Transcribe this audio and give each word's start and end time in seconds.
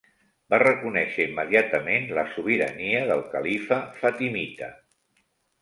Va 0.53 0.59
reconèixer 0.61 1.27
immediatament 1.33 2.09
la 2.19 2.25
sobirania 2.37 3.05
del 3.13 3.23
califa 3.37 3.79
fatimita. 4.03 4.73